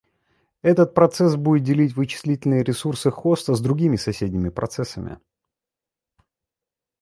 Этот 0.63 0.95
процесс 0.95 1.35
будет 1.35 1.61
делить 1.61 1.95
вычислительные 1.95 2.63
ресурсы 2.63 3.11
хоста 3.11 3.53
с 3.53 3.61
другими 3.61 3.97
соседними 3.97 4.49
процессами 4.49 5.19